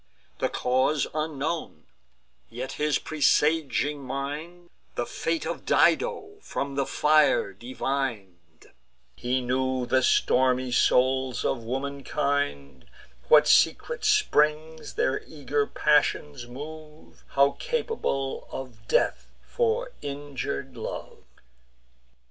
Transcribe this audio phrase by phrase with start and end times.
[0.39, 1.83] The cause unknown;
[2.49, 8.71] yet his presaging mind The fate of Dido from the fire divin'd;
[9.15, 12.85] He knew the stormy souls of womankind,
[13.27, 21.25] What secret springs their eager passions move, How capable of death for injur'd love.